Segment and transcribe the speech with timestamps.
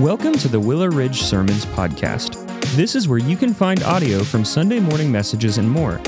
[0.00, 2.46] Welcome to the Willow Ridge Sermons Podcast.
[2.76, 6.00] This is where you can find audio from Sunday morning messages and more.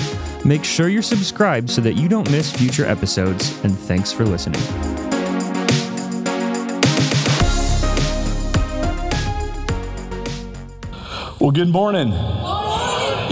[0.45, 4.61] Make sure you're subscribed so that you don't miss future episodes, and thanks for listening.
[11.41, 12.13] Well, good morning.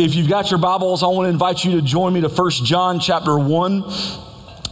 [0.02, 2.50] If you've got your Bibles, I want to invite you to join me to 1
[2.64, 4.27] John chapter 1.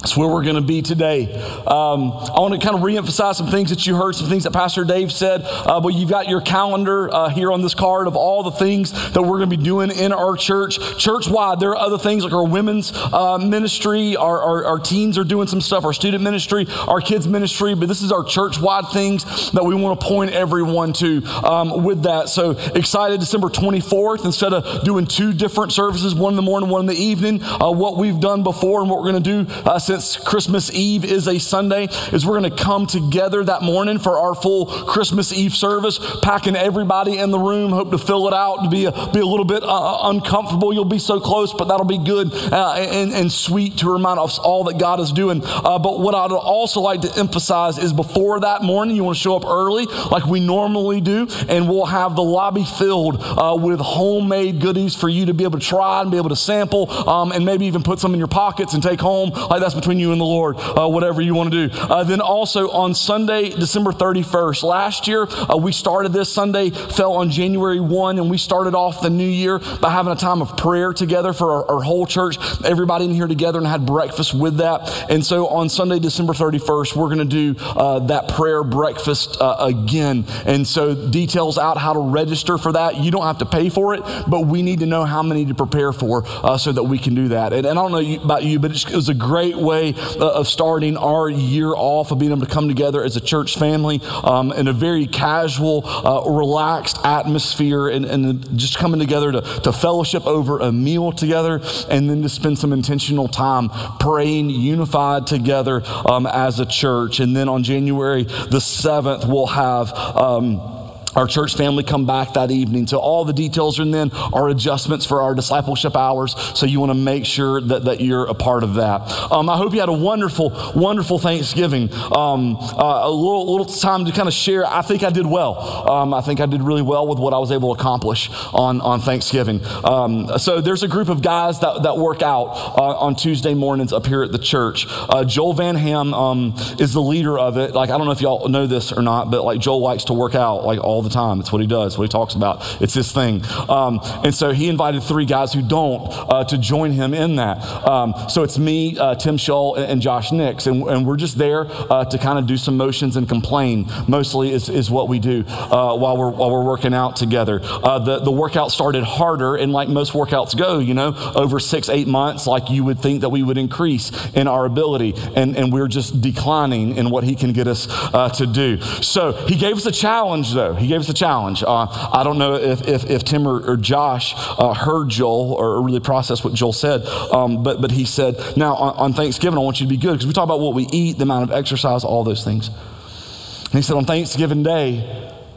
[0.07, 1.34] That's where we're going to be today.
[1.66, 4.52] Um, I want to kind of reemphasize some things that you heard, some things that
[4.52, 5.41] Pastor Dave said.
[5.42, 8.92] Uh, but you've got your calendar uh, here on this card of all the things
[8.92, 10.79] that we're going to be doing in our church.
[10.96, 15.19] Church wide, there are other things like our women's uh, ministry, our, our, our, teens
[15.19, 17.74] are doing some stuff, our student ministry, our kids' ministry.
[17.74, 21.82] But this is our church wide things that we want to point everyone to um,
[21.82, 22.29] with that.
[22.29, 26.82] So excited, December 24th, instead of doing two different services, one in the morning, one
[26.82, 29.80] in the evening, uh, what we've done before and what we're going to do uh,
[29.80, 33.98] since since Christmas Eve is a Sunday, is we're going to come together that morning
[33.98, 37.71] for our full Christmas Eve service, packing everybody in the room.
[37.71, 40.74] Hope to fill it out to be a, be a little bit uh, uh, uncomfortable.
[40.74, 44.38] You'll be so close, but that'll be good uh, and, and, sweet to remind us
[44.38, 45.43] all that God is doing.
[45.45, 49.23] Uh, but what I'd also like to emphasize is before that morning, you want to
[49.23, 53.80] show up early like we normally do, and we'll have the lobby filled uh, with
[53.80, 57.32] homemade goodies for you to be able to try and be able to sample um,
[57.32, 59.30] and maybe even put some in your pockets and take home.
[59.30, 61.79] Like that's between you and the Lord, uh, whatever you want to do.
[61.79, 67.12] Uh, then also on Sunday, December 31st, last year, uh, we started this Sunday, fell
[67.12, 70.56] on January 1, and we started off the new year by having a time of
[70.56, 72.37] prayer together for our, our whole church.
[72.65, 75.09] Everybody in here together and had breakfast with that.
[75.09, 79.54] And so on Sunday, December 31st, we're going to do uh, that prayer breakfast uh,
[79.60, 80.25] again.
[80.47, 82.97] And so details out how to register for that.
[82.97, 85.54] You don't have to pay for it, but we need to know how many to
[85.54, 87.53] prepare for uh, so that we can do that.
[87.53, 90.48] And, and I don't know about you, but it was a great way uh, of
[90.48, 94.53] starting our year off, of being able to come together as a church family um,
[94.53, 98.26] in a very casual, uh, relaxed atmosphere and, and,
[98.56, 101.60] just coming together to, to fellowship over a meal together
[101.91, 103.69] and then to spend some intentional time
[103.99, 107.19] praying unified together um, as a church.
[107.19, 109.93] And then on January the 7th, we'll have.
[109.93, 110.75] Um,
[111.16, 112.87] our church family come back that evening.
[112.87, 116.34] So all the details are in then our adjustments for our discipleship hours.
[116.54, 119.00] So you want to make sure that, that you're a part of that.
[119.32, 121.93] Um, I hope you had a wonderful, wonderful Thanksgiving.
[121.93, 124.66] Um, uh, a little, little time to kind of share.
[124.66, 125.59] I think I did well.
[125.91, 128.81] Um, I think I did really well with what I was able to accomplish on,
[128.81, 129.60] on Thanksgiving.
[129.84, 133.93] Um, so there's a group of guys that, that work out uh, on Tuesday mornings
[133.93, 134.87] up here at the church.
[134.88, 137.72] Uh, Joel Van Ham um, is the leader of it.
[137.72, 140.12] Like, I don't know if y'all know this or not, but like Joel likes to
[140.12, 141.41] work out like all the time.
[141.41, 142.83] It's what he does, what he talks about.
[142.83, 143.43] It's his thing.
[143.69, 147.59] Um, and so he invited three guys who don't uh, to join him in that.
[147.87, 150.67] Um, so it's me, uh, Tim Shull, and, and, Josh Nix.
[150.67, 154.53] And, and we're just there uh, to kind of do some motions and complain, mostly
[154.53, 157.61] is, is what we do uh, while, we're, while we're working out together.
[157.62, 161.88] Uh, the, the workout started harder, and like most workouts go, you know, over six,
[161.88, 165.15] eight months, like you would think that we would increase in our ability.
[165.34, 168.81] And, and we're just declining in what he can get us uh, to do.
[169.03, 170.75] So he gave us a challenge, though.
[170.75, 171.62] He gave us a challenge.
[171.62, 175.83] Uh, I don't know if, if, if Tim or, or Josh uh, heard Joel or
[175.83, 179.62] really processed what Joel said, um, but, but he said, Now, on, on Thanksgiving, I
[179.62, 181.56] want you to be good because we talk about what we eat, the amount of
[181.56, 182.69] exercise, all those things.
[182.69, 185.05] And he said, On Thanksgiving Day,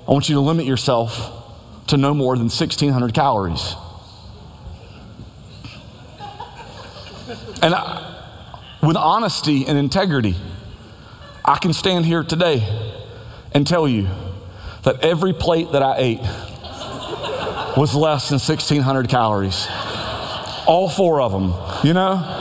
[0.05, 1.31] I want you to limit yourself
[1.87, 3.75] to no more than 1,600 calories.
[7.61, 8.25] And I,
[8.83, 10.35] with honesty and integrity,
[11.45, 12.61] I can stand here today
[13.53, 14.09] and tell you
[14.83, 16.21] that every plate that I ate
[17.77, 19.67] was less than 1,600 calories.
[20.67, 21.53] All four of them,
[21.83, 22.38] you know?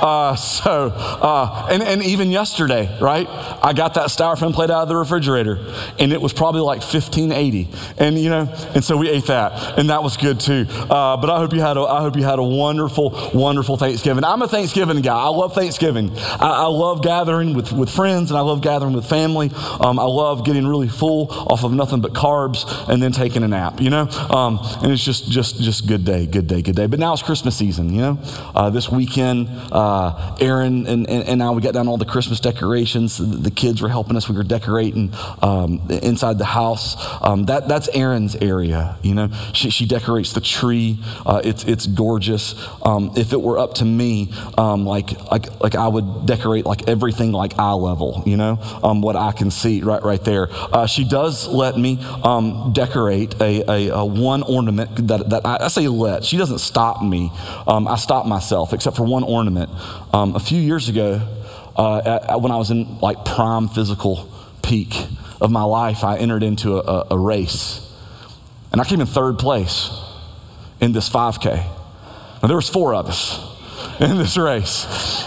[0.00, 3.26] Uh, so, uh, and, and even yesterday, right?
[3.28, 5.58] I got that styrofoam plate out of the refrigerator
[5.98, 7.68] and it was probably like 1580.
[7.98, 10.66] And, you know, and so we ate that and that was good too.
[10.68, 14.24] Uh, but I hope you had a, I hope you had a wonderful, wonderful Thanksgiving.
[14.24, 15.18] I'm a Thanksgiving guy.
[15.18, 16.10] I love Thanksgiving.
[16.16, 19.50] I, I love gathering with, with friends and I love gathering with family.
[19.80, 23.48] Um, I love getting really full off of nothing but carbs and then taking a
[23.48, 24.08] nap, you know?
[24.30, 26.86] Um, and it's just, just, just good day, good day, good day.
[26.86, 28.18] But now it's Christmas season, you know?
[28.54, 29.48] Uh, this weekend,
[29.90, 33.18] uh, Aaron and, and, and, I, we got down all the Christmas decorations.
[33.18, 34.28] The, the kids were helping us.
[34.28, 36.94] We were decorating um, inside the house.
[37.20, 39.30] Um, that, that's Aaron's area, you know.
[39.52, 41.00] She, she decorates the tree.
[41.26, 42.54] Uh, it's, it's gorgeous.
[42.84, 46.88] Um, if it were up to me, um, like, like, like I would decorate like
[46.88, 50.48] everything like eye level, you know, um, what I can see right, right there.
[50.52, 55.64] Uh, she does let me um, decorate a, a, a, one ornament that, that I,
[55.64, 56.24] I, say let.
[56.24, 57.32] She doesn't stop me.
[57.66, 59.70] I stop myself, except for one ornament.
[60.12, 61.20] Um, a few years ago,
[61.76, 64.28] uh, when I was in like prime physical
[64.62, 64.94] peak,
[65.40, 67.86] of my life, I entered into a, a race.
[68.72, 69.90] And I came in third place
[70.80, 71.56] in this 5K.
[72.42, 73.38] Now, there was four of us
[74.00, 75.26] in this race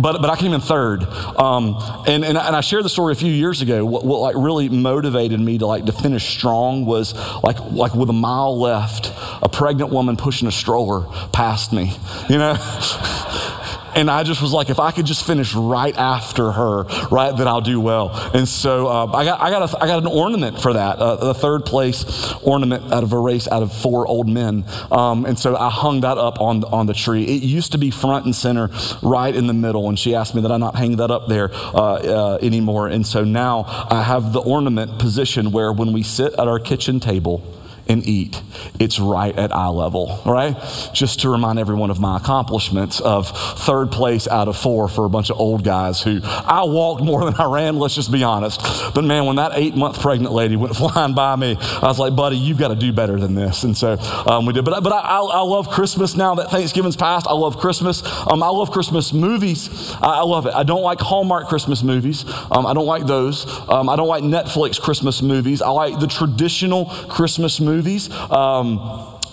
[0.00, 1.04] but, but I came in third.
[1.04, 1.76] Um,
[2.06, 3.84] and, and, and, I shared the story a few years ago.
[3.84, 8.10] What, what, like really motivated me to like to finish strong was like, like with
[8.10, 9.12] a mile left,
[9.42, 11.96] a pregnant woman pushing a stroller past me,
[12.28, 12.54] you know?
[13.94, 17.48] And I just was like, if I could just finish right after her, right, then
[17.48, 18.10] I'll do well.
[18.34, 21.32] And so uh, I, got, I, got a, I got an ornament for that, uh,
[21.34, 22.04] third place
[22.42, 24.64] ornament out of a race out of four old men.
[24.90, 27.24] Um, and so I hung that up on, on the tree.
[27.24, 28.70] It used to be front and center,
[29.02, 29.88] right in the middle.
[29.88, 32.88] And she asked me that I not hang that up there uh, uh anymore.
[32.88, 37.00] And so now I have the ornament position where when we sit at our kitchen
[37.00, 37.42] table,
[37.88, 38.40] and eat.
[38.78, 40.56] It's right at eye level, right?
[40.92, 45.08] Just to remind everyone of my accomplishments of third place out of four for a
[45.08, 48.60] bunch of old guys who I walked more than I ran, let's just be honest.
[48.94, 52.16] But man, when that eight month pregnant lady went flying by me, I was like,
[52.16, 53.64] buddy, you've got to do better than this.
[53.64, 54.64] And so um, we did.
[54.64, 57.26] But, but I, I, I, love Christmas now that Thanksgiving's passed.
[57.26, 58.02] I love Christmas.
[58.30, 59.92] Um, I love Christmas movies.
[60.00, 60.54] I, I, love it.
[60.54, 62.24] I don't like Hallmark Christmas movies.
[62.50, 63.46] Um, I don't like those.
[63.68, 65.60] Um, I don't like Netflix Christmas movies.
[65.60, 68.10] I like the traditional Christmas movies movies.
[68.30, 68.78] Um,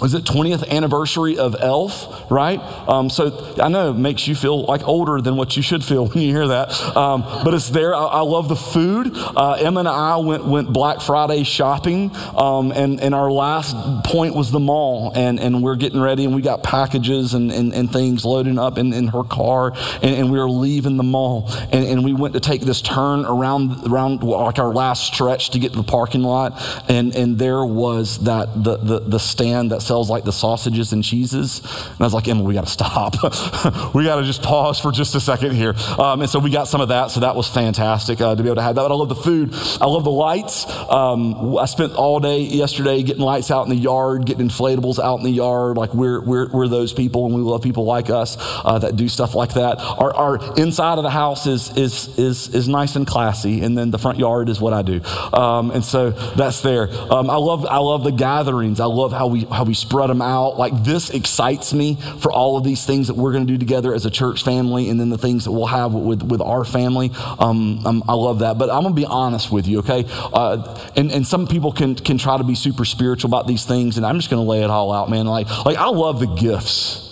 [0.01, 2.59] was it 20th anniversary of Elf, right?
[2.89, 6.07] Um, so I know it makes you feel like older than what you should feel
[6.09, 6.71] when you hear that.
[6.97, 7.93] Um, but it's there.
[7.93, 9.11] I, I love the food.
[9.13, 13.75] Uh, Emma and I went, went Black Friday shopping, um, and, and our last
[14.05, 15.11] point was the mall.
[15.13, 18.79] And, and we're getting ready, and we got packages and, and, and things loading up
[18.79, 21.47] in, in her car, and, and we were leaving the mall.
[21.71, 25.59] And, and we went to take this turn around, around like our last stretch to
[25.59, 26.53] get to the parking lot,
[26.89, 31.59] and, and there was that the, the, the stand that like the sausages and cheeses.
[31.59, 33.15] And I was like, Emma, we got to stop.
[33.93, 35.73] we got to just pause for just a second here.
[35.99, 37.11] Um, and so we got some of that.
[37.11, 38.81] So that was fantastic uh, to be able to have that.
[38.81, 39.53] But I love the food.
[39.79, 40.65] I love the lights.
[40.89, 45.17] Um, I spent all day yesterday getting lights out in the yard, getting inflatables out
[45.17, 45.77] in the yard.
[45.77, 49.07] Like we're, we're, we're those people and we love people like us uh, that do
[49.09, 49.79] stuff like that.
[49.79, 53.61] Our, our inside of the house is, is, is, is nice and classy.
[53.61, 55.01] And then the front yard is what I do.
[55.33, 56.89] Um, and so that's there.
[57.11, 58.79] Um, I love, I love the gatherings.
[58.79, 60.57] I love how we, how we spread them out.
[60.57, 63.93] Like this excites me for all of these things that we're going to do together
[63.93, 67.11] as a church family, and then the things that we'll have with, with our family.
[67.39, 68.57] Um, um, I love that.
[68.57, 70.05] But I'm going to be honest with you, okay?
[70.09, 73.97] Uh, and, and some people can, can try to be super spiritual about these things,
[73.97, 75.25] and I'm just going to lay it all out, man.
[75.25, 77.07] Like, like I love the gifts.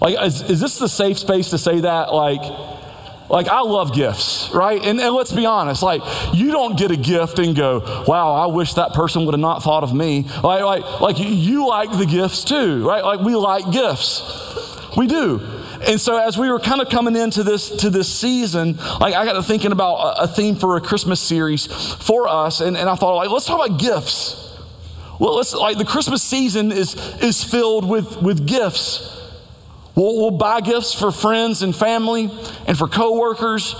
[0.00, 2.12] Like, is, is this the safe space to say that?
[2.12, 2.42] Like,
[3.28, 4.82] like, I love gifts, right?
[4.84, 6.02] And, and let's be honest, like,
[6.32, 9.62] you don't get a gift and go, wow, I wish that person would have not
[9.62, 10.22] thought of me.
[10.42, 13.04] Like, like, like you like the gifts too, right?
[13.04, 14.22] Like, we like gifts.
[14.96, 15.40] We do.
[15.86, 19.24] And so as we were kind of coming into this to this season, like I
[19.24, 22.94] got to thinking about a, theme for a Christmas series for us, and, and I
[22.94, 24.42] thought like let's talk about gifts.
[25.20, 29.15] Well, let's like the Christmas season is is filled with with gifts.
[29.96, 32.30] We'll, we'll buy gifts for friends and family
[32.66, 33.74] and for coworkers.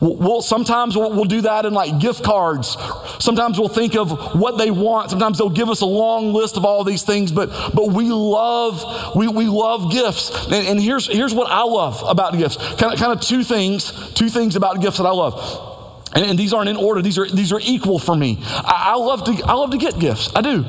[0.00, 2.76] We'll, we'll sometimes we'll, we'll, do that in like gift cards.
[3.20, 5.10] Sometimes we'll think of what they want.
[5.10, 7.30] Sometimes they'll give us a long list of all these things.
[7.30, 10.46] But but we love we, we love gifts.
[10.46, 12.56] And, and here's here's what I love about gifts.
[12.56, 15.70] Kind of kind of two things two things about gifts that I love.
[16.14, 17.00] And, and these aren't in order.
[17.00, 18.40] These are these are equal for me.
[18.42, 20.30] I, I love to I love to get gifts.
[20.34, 20.64] I do.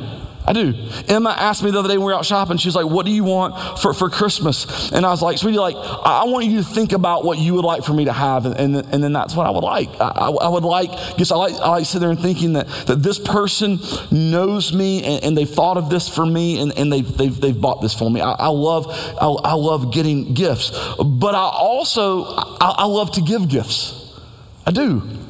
[0.48, 0.74] I do.
[1.08, 3.12] Emma asked me the other day when we were out shopping, she's like, What do
[3.12, 4.92] you want for, for Christmas?
[4.92, 7.66] And I was like, Sweetie, like, I want you to think about what you would
[7.66, 8.46] like for me to have.
[8.46, 9.90] And, and, and then that's what I would like.
[10.00, 12.98] I, I, would like, just I like, I like sitting there and thinking that, that
[12.98, 13.80] this person
[14.12, 17.60] knows me and, and they've thought of this for me and, and they've, they've, they've
[17.60, 18.22] bought this for me.
[18.22, 18.88] I, I love,
[19.20, 20.70] I, I, love getting gifts.
[21.04, 24.20] But I also, I love to give gifts.
[24.66, 25.25] I do.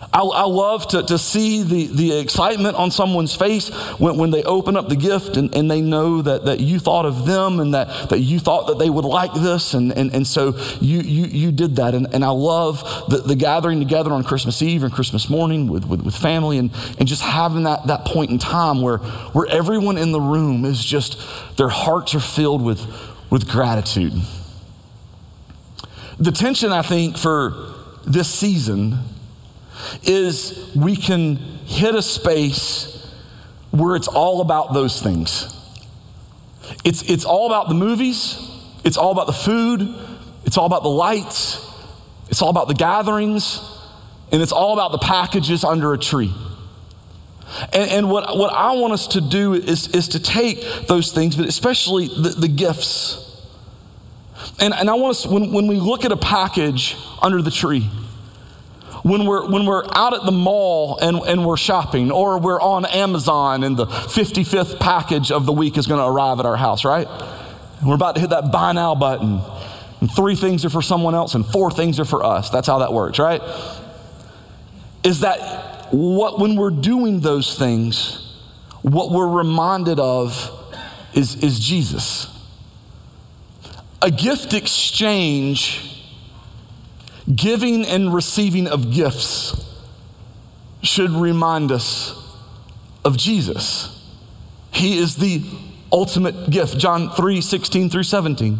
[0.00, 4.44] I, I, love to, to see the, the excitement on someone's face when, when they
[4.44, 7.74] open up the gift and, and they know that, that you thought of them and
[7.74, 9.74] that, that you thought that they would like this.
[9.74, 11.94] And, and, and so you, you, you did that.
[11.94, 15.84] And, and I love the, the gathering together on Christmas Eve and Christmas morning with,
[15.84, 19.98] with, with family and, and just having that, that point in time where, where everyone
[19.98, 21.20] in the room is just,
[21.56, 22.86] their hearts are filled with,
[23.30, 24.12] with gratitude.
[26.20, 27.74] The tension, I think, for
[28.06, 28.98] this season
[30.02, 32.94] is we can hit a space
[33.70, 35.54] where it's all about those things.
[36.84, 38.38] It's, it's all about the movies,
[38.84, 39.94] it's all about the food,
[40.44, 41.64] it's all about the lights,
[42.28, 43.60] it's all about the gatherings,
[44.32, 46.32] and it's all about the packages under a tree.
[47.72, 51.36] And, and what, what I want us to do is, is to take those things,
[51.36, 53.24] but especially the, the gifts.
[54.60, 57.88] And, and I want us, when, when we look at a package under the tree,
[59.02, 62.84] when we're, when we're out at the mall and, and we're shopping, or we're on
[62.86, 66.84] Amazon and the 55th package of the week is going to arrive at our house,
[66.84, 67.06] right?
[67.80, 69.40] And we're about to hit that buy now button.
[70.00, 72.50] And three things are for someone else, and four things are for us.
[72.50, 73.42] That's how that works, right?
[75.04, 78.36] Is that what, when we're doing those things,
[78.82, 80.54] what we're reminded of
[81.14, 82.26] is, is Jesus.
[84.00, 85.97] A gift exchange,
[87.34, 89.64] giving and receiving of gifts,
[90.82, 92.14] should remind us
[93.04, 93.94] of Jesus.
[94.70, 95.42] He is the
[95.92, 96.78] ultimate gift.
[96.78, 98.58] John 3 16 through 17.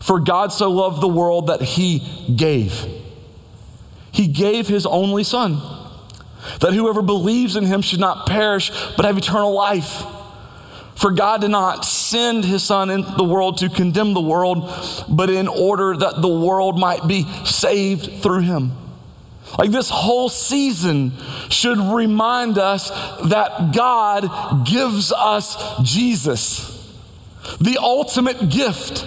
[0.00, 2.00] For God so loved the world that he
[2.34, 2.86] gave.
[4.10, 5.60] He gave his only Son,
[6.60, 10.04] that whoever believes in him should not perish, but have eternal life.
[10.94, 14.70] For God did not send his Son into the world to condemn the world,
[15.08, 18.72] but in order that the world might be saved through him.
[19.58, 21.12] Like this whole season
[21.48, 22.90] should remind us
[23.28, 26.68] that God gives us Jesus,
[27.60, 29.06] the ultimate gift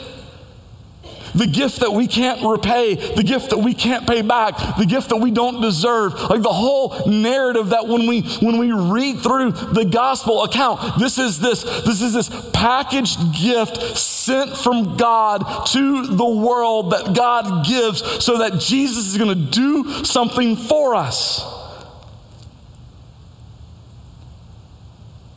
[1.36, 5.10] the gift that we can't repay, the gift that we can't pay back, the gift
[5.10, 6.14] that we don't deserve.
[6.14, 11.18] Like the whole narrative that when we when we read through the gospel account, this
[11.18, 17.66] is this this is this packaged gift sent from God to the world that God
[17.66, 21.44] gives so that Jesus is going to do something for us.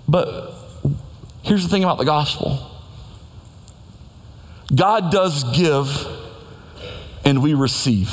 [0.09, 0.55] But
[1.43, 2.68] here's the thing about the gospel
[4.75, 6.07] God does give
[7.25, 8.11] and we receive.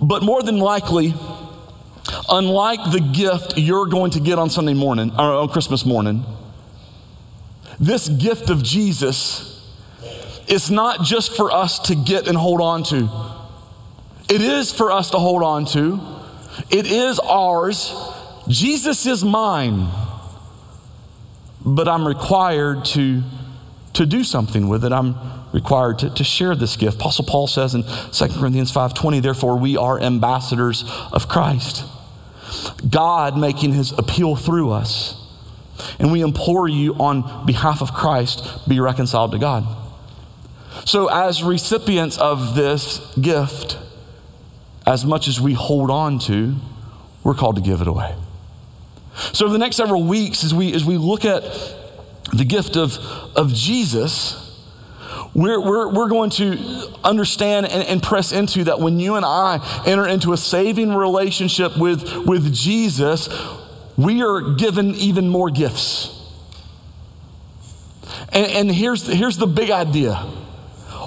[0.00, 1.14] But more than likely,
[2.28, 6.24] unlike the gift you're going to get on Sunday morning or on Christmas morning,
[7.80, 9.54] this gift of Jesus
[10.48, 13.08] is not just for us to get and hold on to.
[14.28, 16.00] It is for us to hold on to.
[16.70, 17.94] It is ours.
[18.48, 19.88] Jesus is mine.
[21.64, 23.22] But I'm required to
[23.94, 24.92] to do something with it.
[24.92, 25.16] I'm
[25.52, 26.96] required to, to share this gift.
[26.96, 31.84] Apostle Paul says in 2 Corinthians 5:20, therefore we are ambassadors of Christ.
[32.88, 35.14] God making his appeal through us.
[35.98, 39.64] And we implore you on behalf of Christ, be reconciled to God.
[40.84, 43.78] So, as recipients of this gift,
[44.86, 46.56] as much as we hold on to,
[47.22, 48.14] we're called to give it away.
[49.32, 51.42] So, over the next several weeks, as we, as we look at
[52.32, 52.98] the gift of,
[53.36, 54.44] of Jesus,
[55.34, 56.58] we're, we're, we're going to
[57.04, 61.76] understand and, and, press into that when you and I enter into a saving relationship
[61.78, 63.28] with, with Jesus,
[63.96, 66.14] we are given even more gifts.
[68.30, 70.14] And, and here's, here's the big idea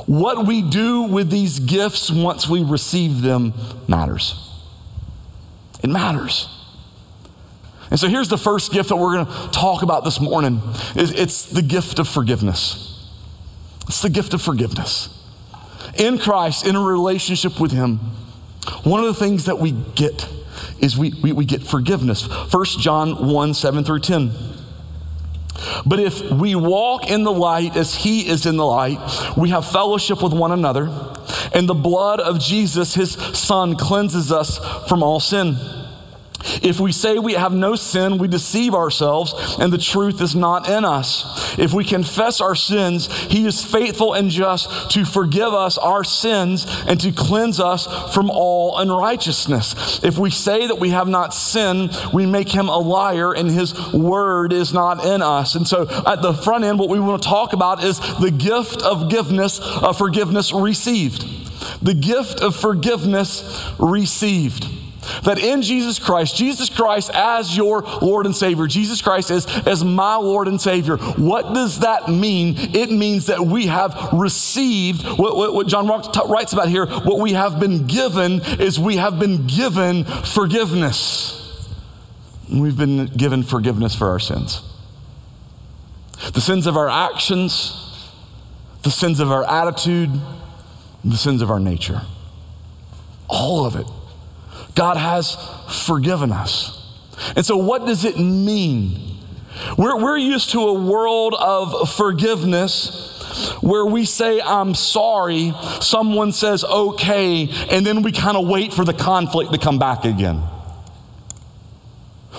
[0.08, 3.54] what we do with these gifts once we receive them
[3.88, 4.50] matters.
[5.84, 6.48] It matters.
[7.92, 10.62] And so here's the first gift that we're going to talk about this morning.
[10.96, 12.88] It's the gift of forgiveness.
[13.88, 15.18] It's the gift of forgiveness.
[15.98, 17.98] In Christ, in a relationship with Him,
[18.84, 20.28] one of the things that we get
[20.80, 22.28] is we, we, we get forgiveness.
[22.28, 24.32] 1 John 1 7 through 10.
[25.86, 29.00] But if we walk in the light as He is in the light,
[29.36, 30.88] we have fellowship with one another,
[31.54, 35.58] and the blood of Jesus, His Son, cleanses us from all sin.
[36.62, 40.70] If we say we have no sin, we deceive ourselves, and the truth is not
[40.70, 41.58] in us.
[41.58, 46.66] If we confess our sins, He is faithful and just to forgive us our sins
[46.88, 50.02] and to cleanse us from all unrighteousness.
[50.04, 53.94] If we say that we have not sinned, we make Him a liar, and His
[53.94, 55.56] word is not in us.
[55.56, 58.82] And so, at the front end, what we want to talk about is the gift
[58.82, 61.26] of forgiveness, of forgiveness received.
[61.82, 64.81] The gift of forgiveness received.
[65.24, 69.84] That in Jesus Christ, Jesus Christ as your Lord and Savior, Jesus Christ as, as
[69.84, 72.56] my Lord and Savior, what does that mean?
[72.58, 77.34] It means that we have received what, what, what John writes about here, what we
[77.34, 81.38] have been given is we have been given forgiveness.
[82.52, 84.62] We've been given forgiveness for our sins.
[86.34, 88.12] The sins of our actions,
[88.84, 90.12] the sins of our attitude,
[91.04, 92.02] the sins of our nature.
[93.28, 93.88] All of it.
[94.76, 95.38] God has
[95.86, 96.78] forgiven us.
[97.36, 99.18] And so, what does it mean?
[99.78, 106.64] We're, we're used to a world of forgiveness where we say, I'm sorry, someone says,
[106.64, 110.42] okay, and then we kind of wait for the conflict to come back again.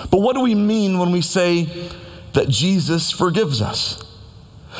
[0.09, 1.89] But what do we mean when we say
[2.33, 4.03] that Jesus forgives us?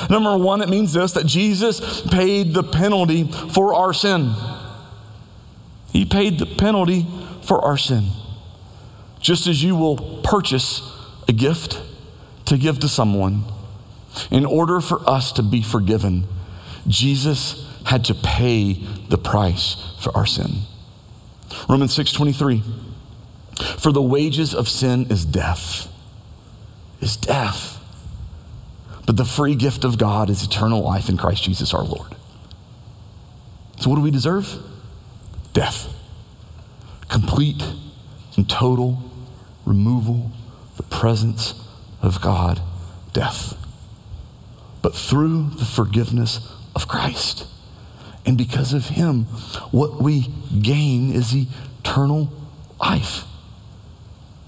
[0.10, 4.34] Number one, it means this that Jesus paid the penalty for our sin.
[5.92, 7.06] He paid the penalty
[7.44, 8.10] for our sin.
[9.20, 10.82] Just as you will purchase
[11.28, 11.82] a gift
[12.46, 13.46] to give to someone,
[14.30, 16.28] in order for us to be forgiven,
[16.88, 18.74] Jesus had to pay
[19.10, 20.64] the price for our sin.
[21.70, 22.64] Romans 6:23
[23.78, 25.88] For the wages of sin is death.
[27.00, 27.80] Is death.
[29.06, 32.16] But the free gift of God is eternal life in Christ Jesus our Lord.
[33.80, 34.56] So what do we deserve?
[35.52, 35.94] Death.
[37.14, 37.64] Complete
[38.36, 39.12] and total
[39.68, 40.32] removal,
[40.78, 41.54] the presence
[42.02, 42.60] of God,
[43.14, 43.56] death.
[44.82, 46.40] But through the forgiveness
[46.76, 47.46] of Christ,
[48.26, 49.26] and because of him,
[49.70, 50.22] what we
[50.60, 52.34] gain is eternal
[52.80, 53.26] life.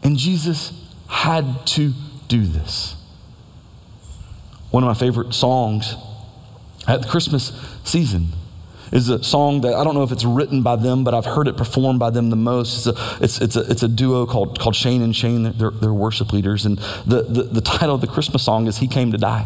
[0.02, 0.74] And Jesus
[1.08, 1.94] had to
[2.28, 2.96] do this.
[4.72, 5.94] One of my favorite songs
[6.88, 7.52] at the Christmas
[7.84, 8.30] season
[8.92, 11.48] is a song that I don't know if it's written by them, but I've heard
[11.48, 12.88] it performed by them the most.
[12.88, 15.58] It's a, it's, it's a, it's a duo called, called Shane and Shane.
[15.58, 16.65] They're, they're worship leaders.
[16.65, 19.46] And the, the, the title of the Christmas song is He Came to Die.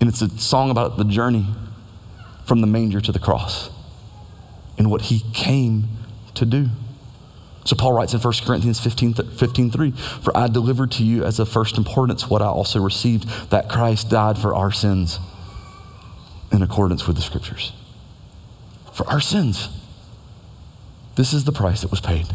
[0.00, 1.46] And it's a song about the journey
[2.44, 3.70] from the manger to the cross
[4.78, 5.88] and what he came
[6.34, 6.68] to do.
[7.64, 11.40] So Paul writes in 1 Corinthians 15, 15 3, For I delivered to you as
[11.40, 15.18] of first importance what I also received, that Christ died for our sins
[16.52, 17.72] in accordance with the scriptures.
[18.92, 19.68] For our sins.
[21.16, 22.26] This is the price that was paid.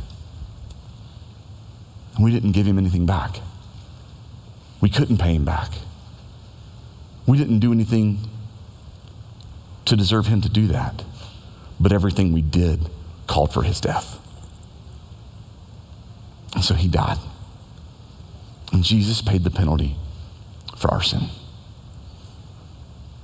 [2.15, 3.37] And we didn't give him anything back.
[4.79, 5.71] We couldn't pay him back.
[7.25, 8.27] We didn't do anything
[9.85, 11.03] to deserve him to do that.
[11.79, 12.89] But everything we did
[13.27, 14.19] called for his death.
[16.53, 17.17] And so he died.
[18.73, 19.95] And Jesus paid the penalty
[20.77, 21.29] for our sin.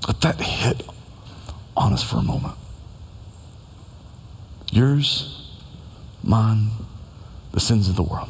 [0.07, 0.83] Let that hit
[1.75, 2.55] on us for a moment.
[4.71, 5.51] Yours,
[6.23, 6.71] mine,
[7.51, 8.29] the sins of the world.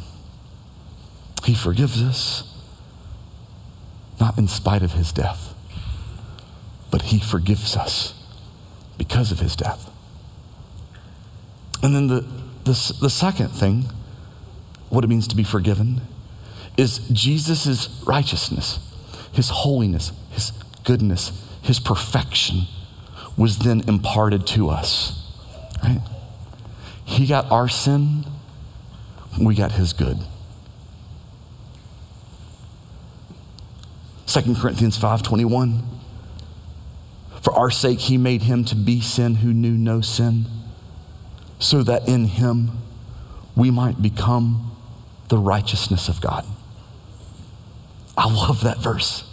[1.45, 2.53] He forgives us,
[4.19, 5.53] not in spite of his death,
[6.89, 8.13] but he forgives us
[8.97, 9.91] because of his death.
[11.83, 12.21] And then the,
[12.63, 13.85] the, the second thing,
[14.89, 16.01] what it means to be forgiven,
[16.75, 18.79] is Jesus' righteousness,
[19.31, 20.51] his holiness, his
[20.83, 22.61] goodness, his perfection
[23.37, 25.21] was then imparted to us.
[25.83, 25.99] Right?
[27.03, 28.25] He got our sin,
[29.37, 30.17] we got his good.
[34.27, 35.83] 2 Corinthians 5:21
[37.41, 40.45] For our sake he made him to be sin who knew no sin
[41.59, 42.77] so that in him
[43.55, 44.71] we might become
[45.27, 46.45] the righteousness of God.
[48.17, 49.26] I love that verse.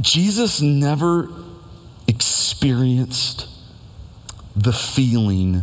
[0.00, 1.28] Jesus never
[2.06, 3.48] experienced
[4.56, 5.62] the feeling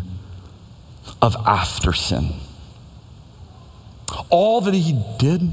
[1.21, 2.35] of after sin.
[4.29, 5.51] All that he did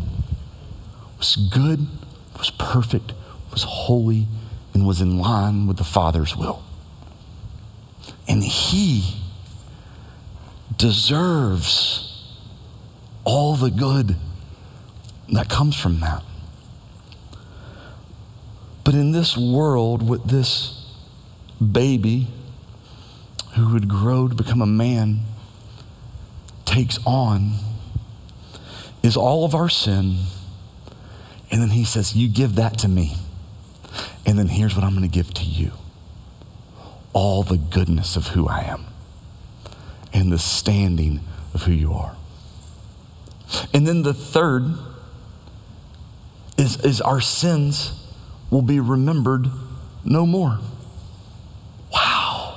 [1.18, 1.86] was good,
[2.38, 3.12] was perfect,
[3.50, 4.26] was holy,
[4.72, 6.62] and was in line with the Father's will.
[8.28, 9.16] And he
[10.76, 12.34] deserves
[13.24, 14.16] all the good
[15.32, 16.22] that comes from that.
[18.84, 20.86] But in this world, with this
[21.72, 22.28] baby
[23.54, 25.20] who would grow to become a man
[26.64, 27.54] takes on
[29.02, 30.18] is all of our sin.
[31.50, 33.16] And then he says, You give that to me.
[34.26, 35.72] And then here's what I'm going to give to you
[37.12, 38.86] all the goodness of who I am
[40.12, 41.20] and the standing
[41.54, 42.16] of who you are.
[43.72, 44.64] And then the third
[46.58, 48.03] is, is our sins
[48.54, 49.50] will be remembered
[50.04, 50.60] no more.
[51.92, 52.54] Wow.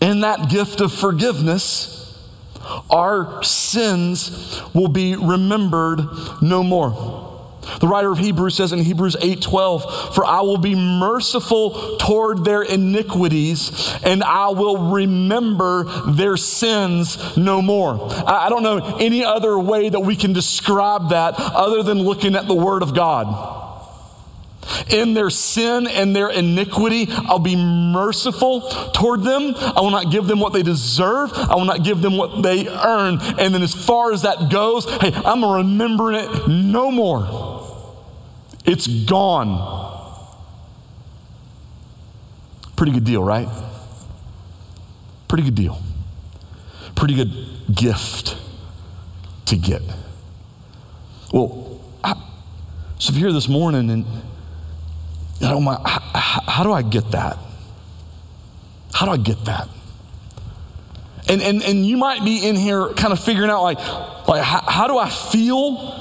[0.00, 2.18] In that gift of forgiveness,
[2.90, 6.00] our sins will be remembered
[6.42, 7.28] no more.
[7.78, 12.62] The writer of Hebrews says in Hebrews 8:12, "For I will be merciful toward their
[12.62, 13.70] iniquities,
[14.02, 20.00] and I will remember their sins no more." I don't know any other way that
[20.00, 23.59] we can describe that other than looking at the word of God.
[24.88, 29.54] In their sin and their iniquity, I'll be merciful toward them.
[29.56, 31.32] I will not give them what they deserve.
[31.34, 33.18] I will not give them what they earn.
[33.38, 37.60] And then, as far as that goes, hey, I'm remembering it no more.
[38.64, 39.78] It's gone.
[42.76, 43.48] Pretty good deal, right?
[45.28, 45.80] Pretty good deal.
[46.94, 47.30] Pretty good
[47.74, 48.36] gift
[49.46, 49.82] to get.
[51.32, 52.14] Well, I,
[52.98, 54.04] so if you're here this morning and
[55.42, 57.38] oh my, how, how do I get that?
[58.92, 59.68] How do I get that?
[61.28, 63.78] And, and, and you might be in here kind of figuring out like,
[64.26, 65.99] like how, how do I feel?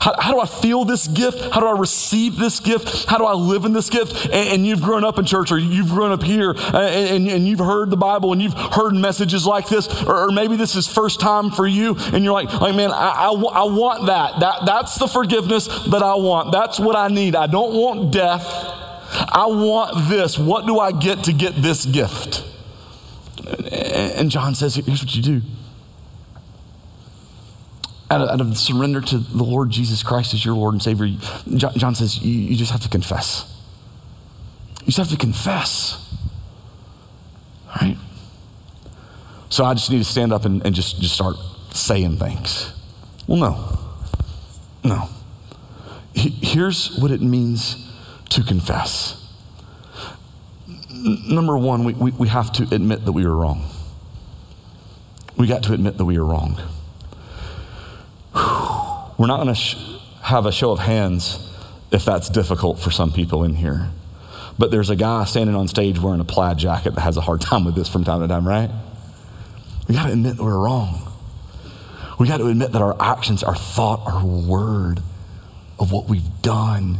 [0.00, 1.40] How, how, do I feel this gift?
[1.52, 3.06] How do I receive this gift?
[3.06, 4.26] How do I live in this gift?
[4.26, 7.48] And, and you've grown up in church or you've grown up here and, and, and
[7.48, 10.86] you've heard the Bible and you've heard messages like this, or, or, maybe this is
[10.86, 14.40] first time for you and you're like, like man, I, I, I want that.
[14.40, 14.66] that.
[14.66, 16.52] That's the forgiveness that I want.
[16.52, 17.34] That's what I need.
[17.34, 18.44] I don't want death.
[19.10, 20.38] I want this.
[20.38, 22.44] What do I get to get this gift?
[23.70, 25.42] And John says, here's what you do.
[28.10, 31.08] Out of, out of surrender to the Lord Jesus Christ as your Lord and Savior,
[31.56, 33.52] John, says, you, you just have to confess.
[34.80, 36.14] You just have to confess.
[37.80, 37.96] Right?
[39.48, 41.36] So I just need to stand up and, and just, just start
[41.74, 42.72] saying things.
[43.26, 43.78] Well, no.
[44.84, 45.08] No.
[46.14, 47.92] Here's what it means
[48.30, 49.26] to confess
[51.06, 53.64] number one, we, we, we have to admit that we were wrong.
[55.36, 56.58] We got to admit that we were wrong.
[59.18, 59.76] We're not going to sh-
[60.22, 61.38] have a show of hands
[61.90, 63.90] if that's difficult for some people in here.
[64.58, 67.40] But there's a guy standing on stage wearing a plaid jacket that has a hard
[67.42, 68.70] time with this from time to time, right?
[69.88, 71.02] We got to admit that we're wrong.
[72.18, 75.00] We got to admit that our actions, our thought, our word
[75.78, 76.98] of what we've done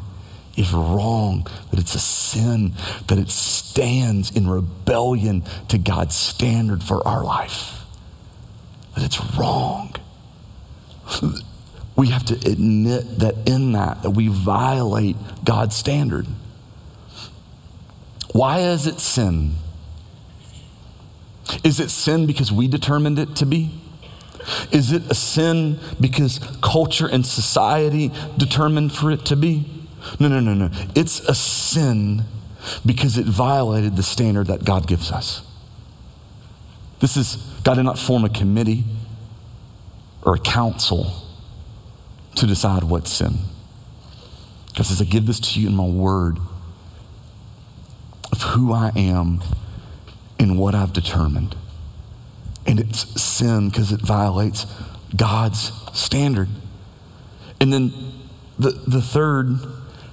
[0.57, 2.72] is wrong, that it's a sin,
[3.09, 7.85] that it stands in rebellion to God's standard for our life,
[8.94, 9.94] that it's wrong.
[11.96, 16.26] We have to admit that in that, that we violate God's standard.
[18.32, 19.54] Why is it sin?
[21.64, 23.70] Is it sin because we determined it to be?
[24.70, 29.64] Is it a sin because culture and society determined for it to be?
[30.20, 30.70] No, no, no, no.
[30.94, 32.24] It's a sin
[32.85, 35.42] because it violated the standard that God gives us.
[37.00, 38.85] This is, God did not form a committee
[40.22, 41.25] or a council
[42.37, 43.38] to decide what's sin.
[44.75, 46.38] God says, I give this to you in my word
[48.31, 49.42] of who I am
[50.38, 51.57] and what I've determined.
[52.66, 54.66] And it's sin because it violates
[55.14, 56.49] God's standard.
[57.61, 57.92] And then
[58.59, 59.59] the, the third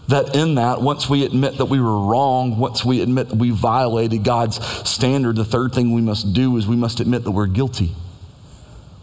[0.08, 3.52] that in that, once we admit that we were wrong, once we admit that we
[3.52, 7.48] violated God's standard, the third thing we must do is we must admit that we're
[7.48, 7.92] guilty.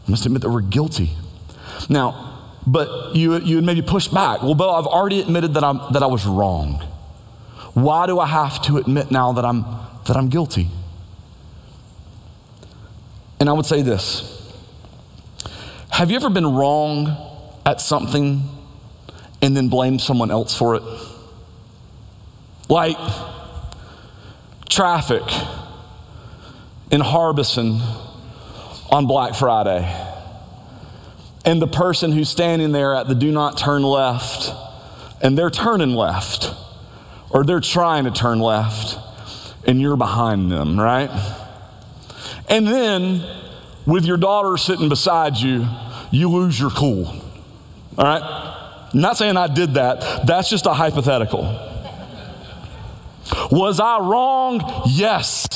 [0.07, 1.11] We must admit that we're guilty.
[1.89, 2.30] Now,
[2.67, 4.43] but you, you would maybe push back.
[4.43, 6.83] Well, Beau, I've already admitted that, I'm, that I was wrong.
[7.75, 9.65] Why do I have to admit now that I'm,
[10.07, 10.69] that I'm guilty?
[13.39, 14.53] And I would say this
[15.91, 17.29] Have you ever been wrong
[17.65, 18.43] at something
[19.43, 20.83] and then blame someone else for it.
[22.69, 22.97] Like
[24.69, 25.23] traffic
[26.91, 27.81] in Harbison
[28.91, 30.10] on Black Friday.
[31.45, 34.53] And the person who's standing there at the do not turn left,
[35.23, 36.55] and they're turning left,
[37.31, 38.99] or they're trying to turn left,
[39.67, 41.11] and you're behind them, right?
[42.49, 43.25] And then
[43.87, 45.67] with your daughter sitting beside you,
[46.11, 47.07] you lose your cool,
[47.97, 48.23] all right?
[48.93, 51.69] I'm not saying I did that, that's just a hypothetical.
[53.51, 54.61] Was I wrong?
[54.87, 55.47] Yes.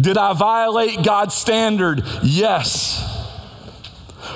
[0.00, 2.02] Did I violate God's standard?
[2.22, 3.09] Yes.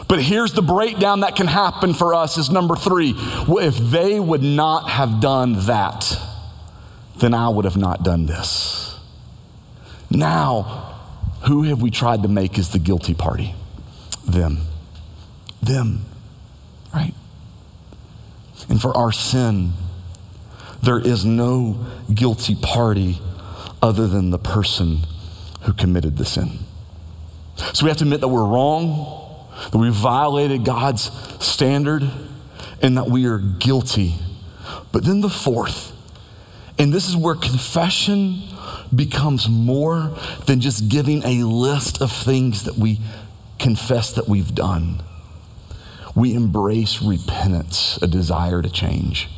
[0.09, 3.15] But here's the breakdown that can happen for us is number three.
[3.17, 6.17] If they would not have done that,
[7.17, 8.99] then I would have not done this.
[10.11, 10.63] Now,
[11.47, 13.55] who have we tried to make as the guilty party?
[14.27, 14.59] Them.
[15.63, 16.05] Them.
[16.93, 17.15] Right?
[18.69, 19.73] And for our sin,
[20.83, 23.19] there is no guilty party
[23.83, 24.99] other than the person
[25.63, 26.59] who committed the sin.
[27.73, 29.24] So we have to admit that we're wrong,
[29.71, 31.11] that we violated God's
[31.45, 32.11] standard,
[32.83, 34.17] and that we are guilty.
[34.93, 35.93] But then the fourth,
[36.79, 38.43] and this is where confession
[38.95, 43.01] becomes more than just giving a list of things that we
[43.59, 45.03] confess that we've done
[46.15, 49.29] we embrace repentance, a desire to change.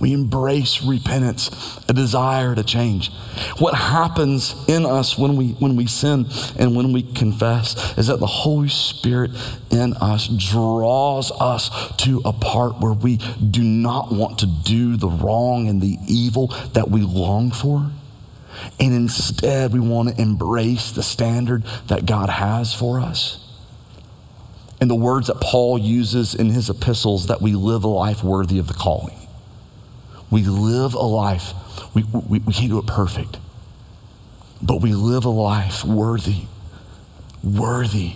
[0.00, 3.12] We embrace repentance, a desire to change.
[3.58, 6.26] What happens in us when we, when we sin
[6.58, 9.30] and when we confess is that the Holy Spirit
[9.70, 15.08] in us draws us to a part where we do not want to do the
[15.08, 17.90] wrong and the evil that we long for.
[18.80, 23.40] And instead, we want to embrace the standard that God has for us
[24.80, 28.58] and the words that Paul uses in his epistles that we live a life worthy
[28.58, 29.16] of the calling.
[30.34, 31.54] We live a life,
[31.94, 33.38] we, we, we can't do it perfect,
[34.60, 36.46] but we live a life worthy,
[37.44, 38.14] worthy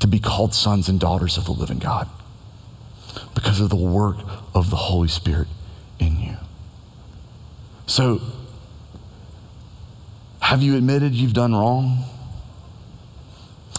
[0.00, 2.10] to be called sons and daughters of the living God
[3.36, 4.16] because of the work
[4.52, 5.46] of the Holy Spirit
[6.00, 6.36] in you.
[7.86, 8.20] So,
[10.40, 12.02] have you admitted you've done wrong?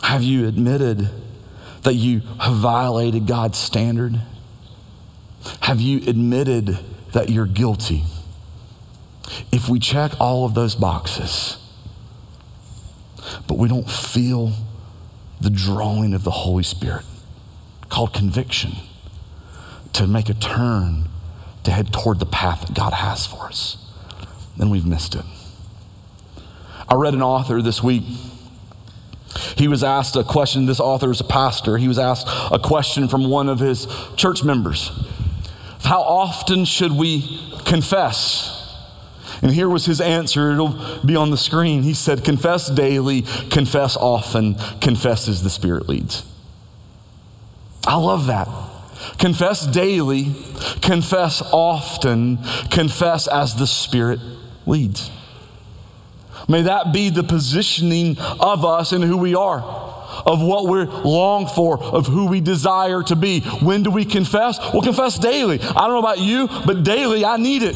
[0.02, 1.10] Have you admitted
[1.82, 4.22] that you have violated God's standard?
[5.60, 6.80] Have you admitted
[7.14, 8.04] that you're guilty?
[9.52, 11.58] If we check all of those boxes,
[13.48, 14.52] but we don't feel
[15.40, 17.06] the drawing of the Holy Spirit
[17.90, 18.74] called conviction
[19.94, 21.08] to make a turn
[21.64, 23.78] to head toward the path that God has for us,
[24.58, 25.26] then we've missed it.
[26.90, 28.04] I read an author this week.
[29.56, 30.66] He was asked a question.
[30.66, 31.78] This author is a pastor.
[31.78, 34.92] He was asked a question from one of his church members
[35.84, 38.62] How often should we confess?
[39.42, 40.52] And here was his answer.
[40.54, 41.84] It'll be on the screen.
[41.84, 46.26] He said, Confess daily, confess often, confess as the Spirit leads.
[47.86, 48.48] I love that.
[49.18, 50.34] Confess daily,
[50.82, 52.40] confess often,
[52.72, 54.22] confess as the Spirit
[54.66, 55.12] leads.
[56.48, 59.93] May that be the positioning of us and who we are,
[60.26, 63.42] of what we're long for, of who we desire to be.
[63.42, 64.60] When do we confess?
[64.74, 65.60] We'll confess daily.
[65.60, 67.76] I don't know about you, but daily I need it.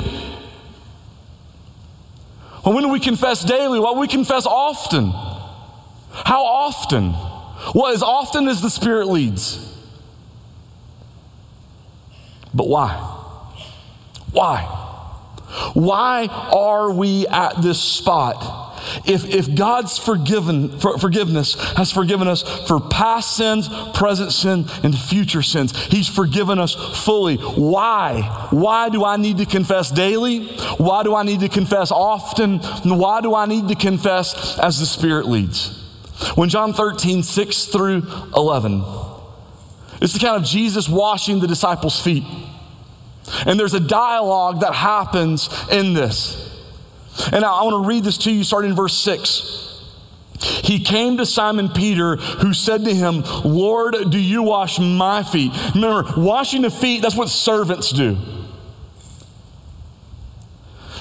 [2.65, 3.79] Well, when do we confess daily?
[3.79, 5.11] Well, we confess often.
[6.11, 7.13] How often?
[7.73, 9.63] Well, as often as the Spirit leads.
[12.53, 12.89] But why?
[14.31, 14.61] Why?
[15.73, 18.56] Why are we at this spot?
[19.05, 24.97] If, if God's forgiven, for, forgiveness has forgiven us for past sins, present sin, and
[24.97, 27.37] future sins, He's forgiven us fully.
[27.37, 28.47] Why?
[28.51, 30.47] Why do I need to confess daily?
[30.77, 32.59] Why do I need to confess often?
[32.59, 35.73] Why do I need to confess as the Spirit leads?
[36.35, 38.03] When John 13, 6 through
[38.35, 38.83] 11,
[40.01, 42.23] it's the kind of Jesus washing the disciples' feet.
[43.45, 46.46] And there's a dialogue that happens in this.
[47.31, 49.67] And I want to read this to you starting in verse 6.
[50.39, 55.51] He came to Simon Peter, who said to him, Lord, do you wash my feet?
[55.73, 58.17] Remember, washing the feet, that's what servants do.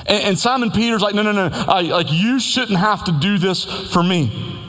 [0.06, 3.38] And, and Simon Peter's like, No, no, no, I, like you shouldn't have to do
[3.38, 4.65] this for me.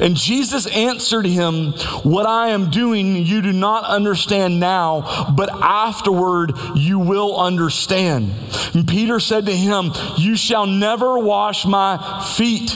[0.00, 6.52] And Jesus answered him, What I am doing you do not understand now, but afterward
[6.74, 8.32] you will understand.
[8.74, 12.74] And Peter said to him, You shall never wash my feet.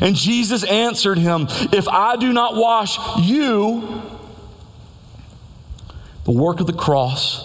[0.00, 4.02] And Jesus answered him, If I do not wash you,
[6.24, 7.44] the work of the cross,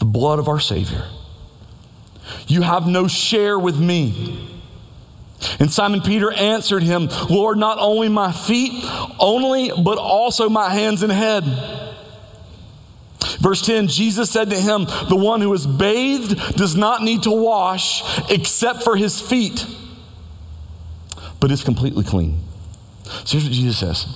[0.00, 1.06] the blood of our Savior,
[2.46, 4.53] you have no share with me.
[5.58, 8.84] And Simon Peter answered him, Lord, not only my feet
[9.18, 11.44] only, but also my hands and head.
[13.40, 17.30] Verse 10 Jesus said to him, The one who is bathed does not need to
[17.30, 19.66] wash except for his feet,
[21.40, 22.40] but is completely clean.
[23.24, 24.06] So here's what Jesus says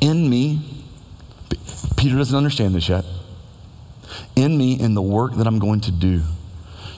[0.00, 0.60] In me,
[1.96, 3.04] Peter doesn't understand this yet.
[4.36, 6.22] In me, in the work that I'm going to do,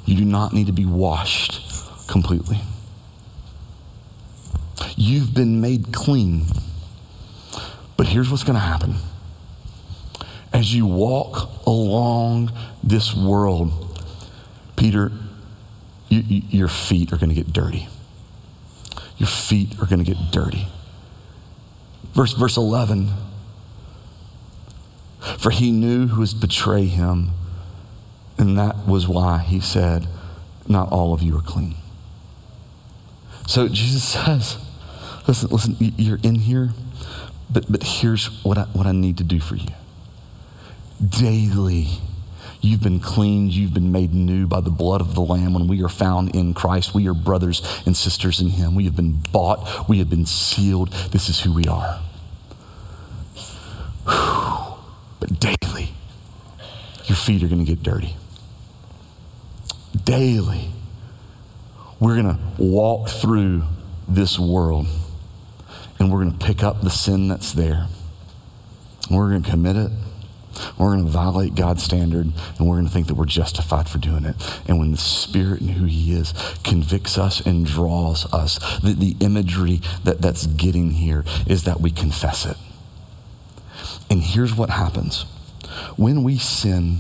[0.05, 1.61] you do not need to be washed
[2.09, 2.59] completely.
[4.97, 6.47] You've been made clean.
[7.97, 8.97] But here's what's going to happen
[10.53, 12.53] as you walk along
[12.83, 14.01] this world,
[14.77, 15.11] Peter,
[16.09, 17.89] you, you, your feet are going to get dirty.
[19.17, 20.67] Your feet are going to get dirty.
[22.13, 23.09] Verse, verse 11
[25.39, 27.31] For he knew who would betray him,
[28.37, 30.07] and that was why he said,
[30.69, 31.77] Not all of you are clean.
[33.47, 34.59] So Jesus says,
[35.27, 36.71] Listen, listen, you're in here,
[37.51, 39.69] but, but here's what I, what I need to do for you.
[41.07, 41.89] Daily,
[42.61, 45.55] you've been cleaned, you've been made new by the blood of the Lamb.
[45.55, 48.75] When we are found in Christ, we are brothers and sisters in Him.
[48.75, 50.91] We have been bought, we have been sealed.
[51.13, 52.01] This is who we are.
[54.05, 55.95] But daily,
[57.05, 58.17] your feet are going to get dirty.
[60.05, 60.71] Daily,
[62.01, 63.63] we're going to walk through
[64.09, 64.87] this world
[66.03, 67.87] and we're going to pick up the sin that's there.
[69.09, 69.93] We're going to commit it.
[70.77, 72.27] We're going to violate God's standard,
[72.59, 74.35] and we're going to think that we're justified for doing it.
[74.67, 76.35] And when the Spirit and who He is
[76.65, 81.93] convicts us and draws us, the, the imagery that, that's getting here is that we
[81.93, 82.57] confess it.
[84.11, 85.23] And here's what happens
[85.97, 86.99] when we sin,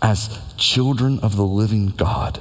[0.00, 2.40] as children of the living God,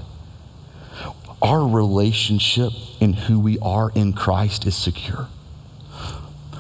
[1.42, 5.28] our relationship in who we are in Christ is secure.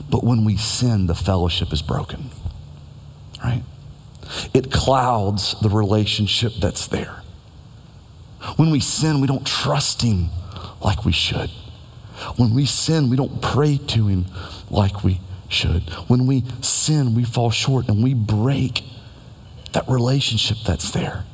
[0.10, 2.30] But when we sin, the fellowship is broken,
[3.44, 3.64] right?
[4.54, 7.24] It clouds the relationship that's there.
[8.56, 10.30] When we sin, we don't trust Him
[10.82, 11.50] like we should.
[12.36, 14.26] When we sin, we don't pray to Him
[14.70, 15.84] like we should.
[16.08, 18.84] When we sin, we fall short and we break
[19.74, 21.26] that relationship that's there.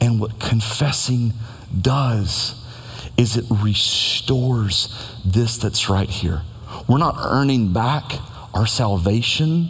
[0.00, 1.34] And what confessing
[1.78, 2.59] does
[3.20, 4.88] is it restores
[5.26, 6.40] this that's right here.
[6.88, 8.14] We're not earning back
[8.54, 9.68] our salvation.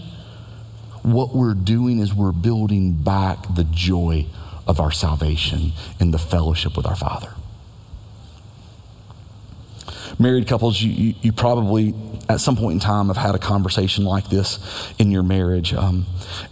[1.03, 4.27] What we're doing is we're building back the joy
[4.69, 7.35] of our salvation in the fellowship with our Father.
[10.21, 11.95] Married couples, you, you, you, probably
[12.29, 15.73] at some point in time have had a conversation like this in your marriage.
[15.73, 16.05] Um,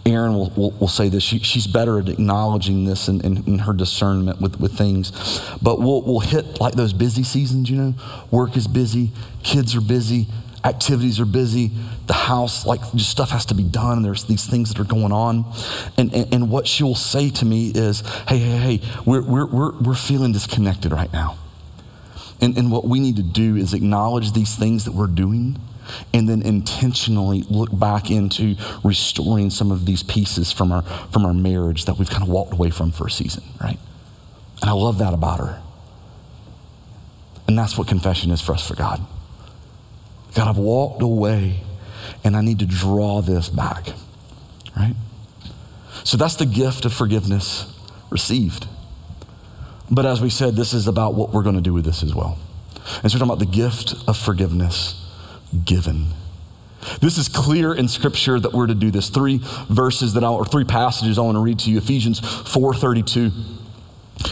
[0.07, 1.21] Erin will, will, will, say this.
[1.21, 5.11] She, she's better at acknowledging this in, in, in, her discernment with, with things.
[5.61, 7.93] But we'll, we'll hit like those busy seasons, you know?
[8.31, 9.11] Work is busy,
[9.43, 10.25] kids are busy,
[10.63, 11.69] activities are busy,
[12.07, 14.83] the house, like just stuff has to be done, and there's these things that are
[14.83, 15.45] going on.
[15.95, 19.45] And, and, and what she will say to me is, hey, hey, hey, we're, we're,
[19.45, 21.37] we're, we're feeling disconnected right now.
[22.41, 25.59] And, and what we need to do is acknowledge these things that we're doing
[26.13, 31.33] and then intentionally look back into restoring some of these pieces from our, from our
[31.33, 33.79] marriage that we've kind of walked away from for a season, right?
[34.61, 35.61] And I love that about her.
[37.47, 39.01] And that's what confession is for us for God.
[40.35, 41.61] God, I've walked away
[42.23, 43.89] and I need to draw this back,
[44.77, 44.95] right?
[46.03, 47.75] So that's the gift of forgiveness
[48.09, 48.67] received.
[49.91, 52.13] But as we said, this is about what we're going to do with this as
[52.13, 52.37] well.
[53.03, 55.05] And so we're talking about the gift of forgiveness
[55.65, 56.07] given.
[57.01, 59.09] This is clear in scripture that we're to do this.
[59.09, 61.77] Three verses that I or three passages I want to read to you.
[61.77, 63.31] Ephesians 4:32.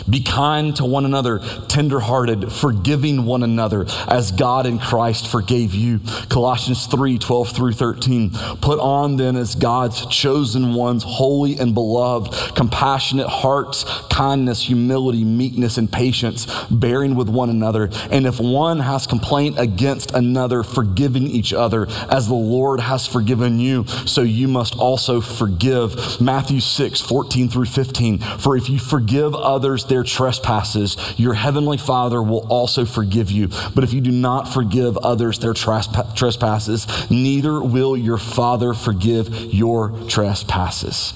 [0.09, 5.99] Be kind to one another, tenderhearted, forgiving one another, as God in Christ forgave you.
[6.29, 8.31] Colossians 3 12 through 13.
[8.61, 15.77] Put on then as God's chosen ones, holy and beloved, compassionate hearts, kindness, humility, meekness,
[15.77, 17.89] and patience, bearing with one another.
[18.11, 23.59] And if one has complaint against another, forgiving each other, as the Lord has forgiven
[23.59, 26.19] you, so you must also forgive.
[26.21, 28.19] Matthew 6 14 through 15.
[28.19, 33.49] For if you forgive others, their trespasses, your heavenly Father will also forgive you.
[33.73, 39.91] But if you do not forgive others their trespasses, neither will your Father forgive your
[40.07, 41.13] trespasses.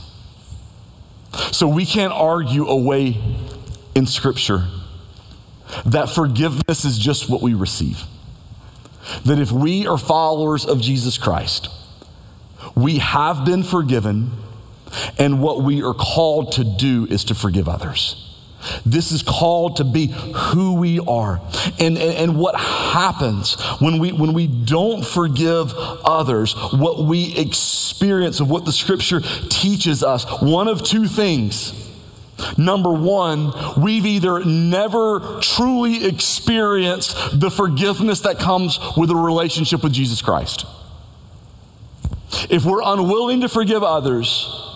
[1.51, 3.17] So we can't argue away
[3.95, 4.67] in Scripture
[5.85, 8.03] that forgiveness is just what we receive.
[9.25, 11.69] That if we are followers of Jesus Christ,
[12.75, 14.31] we have been forgiven,
[15.17, 18.30] and what we are called to do is to forgive others.
[18.85, 21.41] This is called to be who we are.
[21.79, 28.39] And, and, and, what happens when we, when we don't forgive others, what we experience
[28.39, 31.89] of what the scripture teaches us, one of two things.
[32.57, 39.93] Number one, we've either never truly experienced the forgiveness that comes with a relationship with
[39.93, 40.65] Jesus Christ.
[42.49, 44.70] If we're unwilling to forgive others,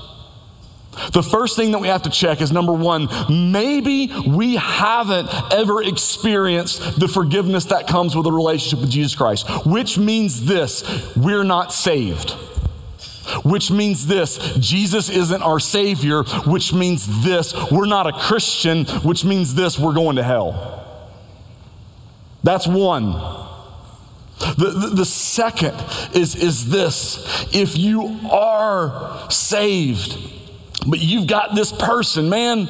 [1.12, 5.84] the first thing that we have to check is number one, maybe we haven't ever
[5.84, 11.44] experienced the forgiveness that comes with a relationship with Jesus Christ, which means this we're
[11.44, 12.36] not saved.
[13.44, 19.26] Which means this Jesus isn't our Savior, which means this we're not a Christian, which
[19.26, 20.86] means this we're going to hell.
[22.44, 23.14] That's one.
[24.38, 25.74] The, the, the, second
[26.14, 30.18] is, is this if you are saved,
[30.86, 32.70] but you've got this person, man,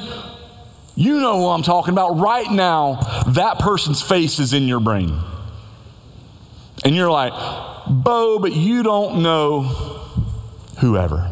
[0.94, 2.18] you know who I'm talking about.
[2.18, 2.94] Right now,
[3.28, 5.18] that person's face is in your brain.
[6.84, 7.32] And you're like,
[7.88, 9.62] Beau, but you don't know
[10.78, 11.30] whoever.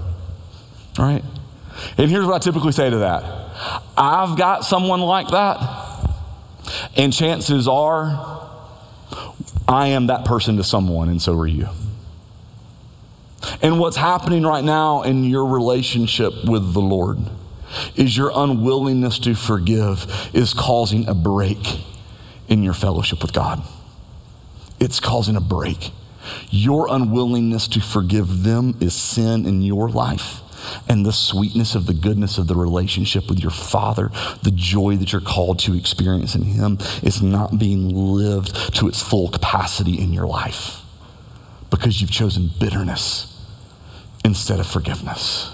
[0.99, 1.25] All right?
[1.99, 3.25] And here's what I typically say to that
[3.97, 6.09] I've got someone like that,
[6.97, 8.49] and chances are
[9.67, 11.69] I am that person to someone, and so are you.
[13.65, 17.19] And what's happening right now in your relationship with the Lord
[17.97, 21.81] is your unwillingness to forgive is causing a break
[22.47, 23.63] in your fellowship with God.
[24.79, 25.93] It's causing a break.
[26.51, 30.43] Your unwillingness to forgive them is sin in your life.
[30.87, 34.11] And the sweetness of the goodness of the relationship with your Father,
[34.43, 39.01] the joy that you're called to experience in Him, is not being lived to its
[39.01, 40.83] full capacity in your life
[41.71, 43.34] because you've chosen bitterness
[44.25, 45.51] instead of forgiveness.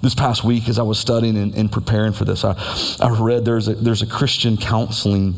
[0.00, 2.54] This past week, as I was studying and, and preparing for this, I,
[3.00, 5.34] I read there's a, there's a Christian counseling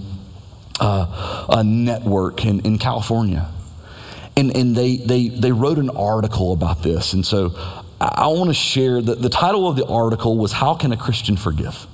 [0.81, 3.49] uh, a network in, in California.
[4.37, 7.13] And, and they, they, they wrote an article about this.
[7.13, 7.53] And so
[8.01, 11.37] I, want to share that the title of the article was How Can a Christian
[11.37, 11.87] Forgive?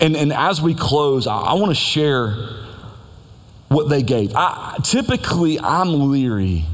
[0.00, 2.32] And, and as we close, I, I want to share
[3.68, 4.34] what they gave.
[4.34, 6.64] I, typically, I'm leery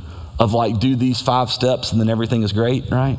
[0.41, 3.19] of like, do these five steps and then everything is great, right?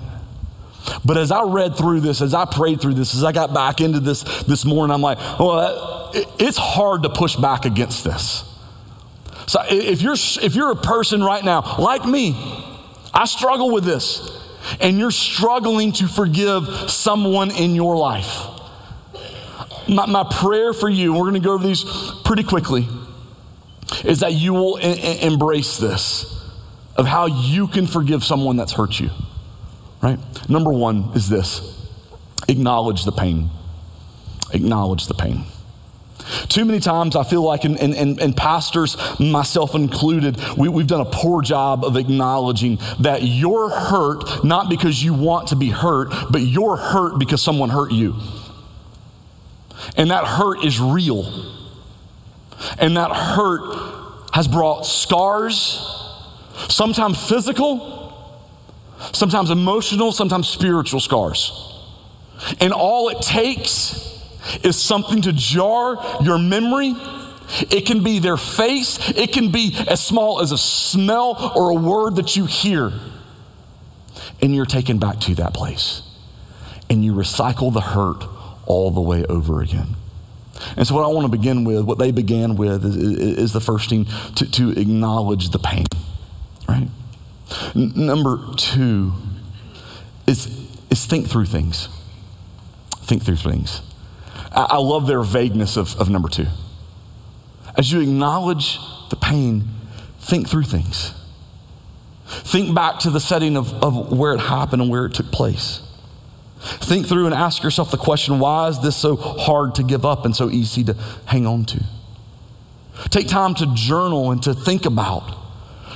[1.05, 3.79] But as I read through this, as I prayed through this, as I got back
[3.79, 6.09] into this this morning, I'm like, well,
[6.39, 8.43] it's hard to push back against this.
[9.45, 12.33] So if you're if you're a person right now like me,
[13.13, 14.27] I struggle with this,
[14.79, 18.47] and you're struggling to forgive someone in your life.
[19.87, 21.83] My, my prayer for you, we're going to go over these
[22.25, 22.87] pretty quickly,
[24.03, 26.40] is that you will embrace this
[26.95, 29.09] of how you can forgive someone that's hurt you.
[30.01, 30.19] Right?
[30.49, 31.77] Number one is this
[32.47, 33.49] acknowledge the pain.
[34.53, 35.45] Acknowledge the pain.
[36.47, 41.01] Too many times I feel like, and, and, and pastors, myself included, we, we've done
[41.01, 46.13] a poor job of acknowledging that you're hurt not because you want to be hurt,
[46.29, 48.15] but you're hurt because someone hurt you.
[49.97, 51.25] And that hurt is real.
[52.77, 56.00] And that hurt has brought scars,
[56.69, 58.13] sometimes physical,
[59.13, 61.71] sometimes emotional, sometimes spiritual scars.
[62.59, 64.07] And all it takes
[64.63, 66.95] is something to jar your memory.
[67.69, 71.75] It can be their face, it can be as small as a smell or a
[71.75, 72.91] word that you hear.
[74.41, 76.01] And you're taken back to that place.
[76.89, 78.23] And you recycle the hurt
[78.65, 79.95] all the way over again.
[80.77, 83.61] And so, what I want to begin with, what they began with, is, is the
[83.61, 84.05] first thing
[84.35, 85.85] to, to acknowledge the pain,
[86.67, 86.87] right?
[87.75, 89.13] N- number two
[90.27, 90.47] is,
[90.89, 91.89] is think through things.
[93.01, 93.81] Think through things.
[94.51, 96.47] I, I love their vagueness of, of number two.
[97.77, 99.63] As you acknowledge the pain,
[100.19, 101.13] think through things.
[102.25, 105.81] Think back to the setting of, of where it happened and where it took place.
[106.61, 110.25] Think through and ask yourself the question why is this so hard to give up
[110.25, 110.93] and so easy to
[111.25, 111.83] hang on to?
[113.09, 115.40] Take time to journal and to think about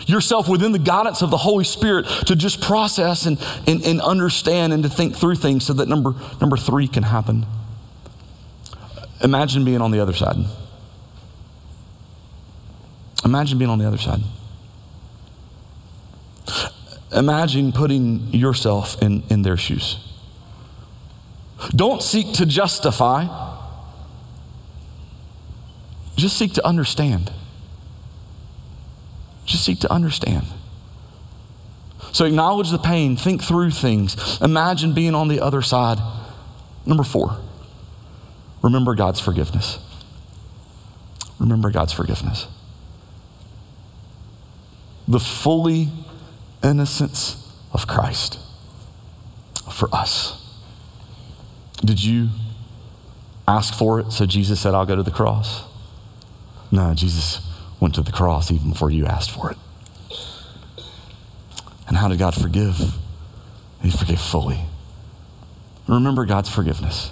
[0.06, 4.74] yourself within the guidance of the Holy Spirit to just process and, and, and understand
[4.74, 7.46] and to think through things so that number, number three can happen.
[9.24, 10.38] Imagine being on the other side.
[13.24, 14.22] Imagine being on the other side.
[17.12, 19.98] Imagine putting yourself in, in their shoes.
[21.70, 23.26] Don't seek to justify,
[26.16, 27.32] just seek to understand.
[29.46, 30.48] Just seek to understand.
[32.12, 36.00] So acknowledge the pain, think through things, imagine being on the other side.
[36.86, 37.38] Number four,
[38.62, 39.80] remember God's forgiveness.
[41.40, 42.48] Remember God's forgiveness.
[45.08, 45.90] The fully
[46.64, 48.40] innocence of Christ
[49.72, 50.42] for us.
[51.84, 52.30] Did you
[53.48, 55.64] ask for it so Jesus said, I'll go to the cross?
[56.72, 57.42] No, Jesus
[57.80, 59.58] went to the cross even before you asked for it.
[61.88, 62.96] And how did God forgive?
[63.82, 64.60] He forgave fully.
[65.88, 67.12] Remember God's forgiveness.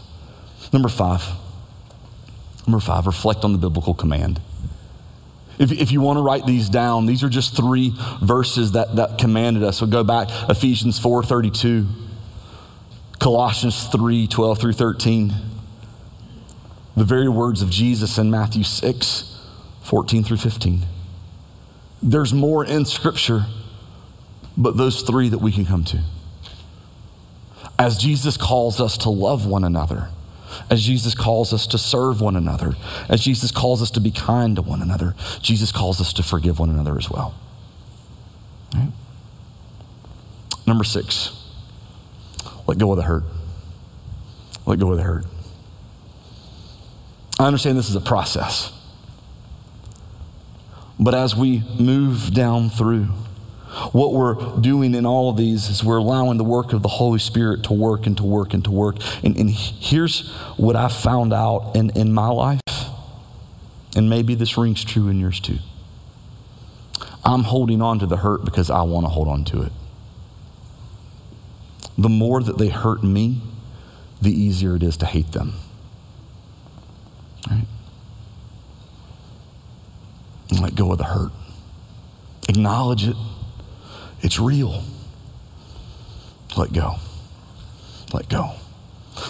[0.71, 1.23] Number five.
[2.65, 4.39] Number five, reflect on the biblical command.
[5.59, 9.19] If, if you want to write these down, these are just three verses that, that
[9.19, 9.77] commanded us.
[9.77, 11.85] So go back, Ephesians 4 32,
[13.19, 15.33] Colossians 3 12 through 13,
[16.95, 19.32] the very words of Jesus in Matthew 6
[19.83, 20.81] 14 through 15.
[22.01, 23.45] There's more in Scripture,
[24.57, 26.01] but those three that we can come to.
[27.79, 30.09] As Jesus calls us to love one another,
[30.69, 32.75] as Jesus calls us to serve one another,
[33.09, 36.59] as Jesus calls us to be kind to one another, Jesus calls us to forgive
[36.59, 37.33] one another as well.
[38.73, 38.91] Right?
[40.65, 41.31] Number six,
[42.67, 43.23] let go of the hurt.
[44.65, 45.25] Let go of the hurt.
[47.39, 48.71] I understand this is a process.
[50.99, 53.07] But as we move down through,
[53.91, 57.17] what we're doing in all of these is we're allowing the work of the Holy
[57.17, 58.97] Spirit to work and to work and to work.
[59.23, 62.61] And, and here's what I found out in, in my life,
[63.95, 65.57] and maybe this rings true in yours too.
[67.25, 69.71] I'm holding on to the hurt because I want to hold on to it.
[71.97, 73.41] The more that they hurt me,
[74.21, 75.53] the easier it is to hate them.
[77.49, 77.65] Right?
[80.49, 81.31] And let go of the hurt.
[82.49, 83.15] Acknowledge it.
[84.21, 84.83] It's real.
[86.55, 86.95] Let go.
[88.13, 88.51] let go.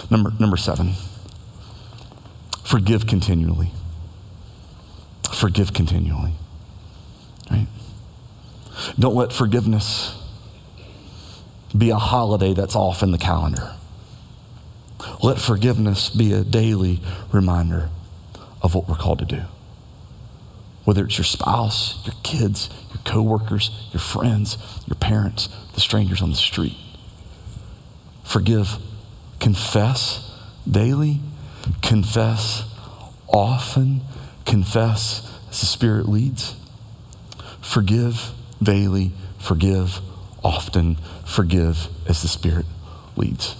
[0.10, 0.94] Number, number seven,
[2.64, 3.72] forgive continually.
[5.34, 6.34] Forgive continually.
[7.50, 7.68] Right?
[9.00, 10.16] Don't let forgiveness
[11.78, 13.76] be a holiday that's off in the calendar.
[15.22, 17.02] Let forgiveness be a daily
[17.32, 17.90] reminder
[18.62, 19.44] of what we're called to do.
[20.86, 26.30] Whether it's your spouse, your kids, your coworkers, your friends, your parents, the strangers on
[26.30, 26.78] the street.
[28.24, 28.78] Forgive.
[29.40, 30.30] Confess
[30.70, 31.20] daily.
[31.82, 32.64] Confess
[33.28, 34.02] often.
[34.46, 36.56] Confess as the Spirit leads.
[37.62, 38.32] Forgive
[38.62, 39.14] daily.
[39.40, 40.00] Forgive
[40.44, 40.98] often.
[41.26, 42.66] Forgive as the Spirit
[43.16, 43.56] leads.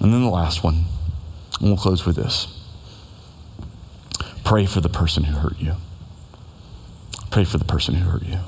[0.00, 0.86] And then the last one,
[1.60, 2.51] and we'll close with this
[4.44, 5.74] pray for the person who hurt you.
[7.30, 8.38] Pray for the person who hurt you.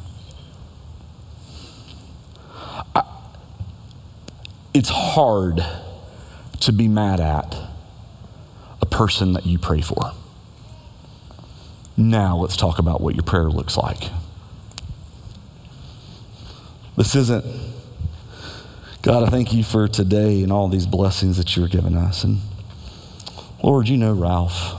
[2.95, 3.05] I,
[4.75, 5.65] it's hard
[6.61, 7.57] to be mad at
[8.81, 10.13] a person that you pray for.
[11.97, 14.11] Now, let's talk about what your prayer looks like.
[16.97, 17.45] This isn't
[19.05, 22.25] God, I thank you for today and all these blessings that you're giving us.
[22.25, 22.39] And
[23.63, 24.77] Lord, you know Ralph.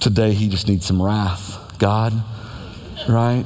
[0.00, 2.12] Today he just needs some wrath, God,
[3.08, 3.44] right?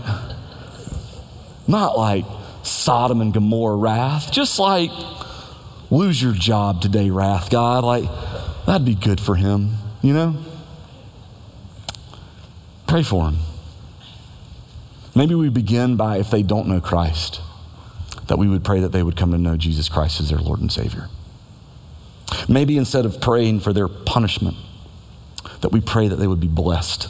[1.66, 2.24] Not like
[2.62, 4.90] Sodom and Gomorrah wrath, just like
[5.90, 7.84] lose your job today, wrath, God.
[7.84, 8.04] Like
[8.66, 10.36] that'd be good for him, you know?
[12.86, 13.38] Pray for him.
[15.14, 17.40] Maybe we begin by if they don't know Christ
[18.28, 20.60] that we would pray that they would come to know Jesus Christ as their Lord
[20.60, 21.08] and Savior.
[22.48, 24.56] Maybe instead of praying for their punishment,
[25.62, 27.08] that we pray that they would be blessed,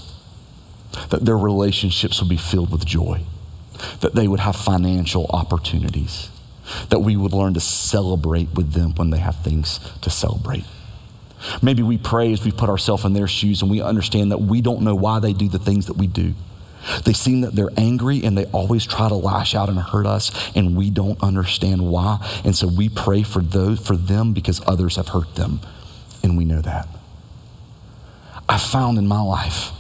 [1.11, 3.23] that their relationships would be filled with joy,
[4.01, 6.31] that they would have financial opportunities,
[6.91, 10.65] that we would learn to celebrate with them when they have things to celebrate.
[11.61, 14.61] Maybe we pray as we put ourselves in their shoes and we understand that we
[14.61, 16.35] don't know why they do the things that we do.
[17.05, 20.31] They seem that they're angry and they always try to lash out and hurt us,
[20.55, 22.19] and we don't understand why.
[22.45, 25.61] And so we pray for those for them because others have hurt them,
[26.23, 26.89] and we know that.
[28.49, 29.71] I found in my life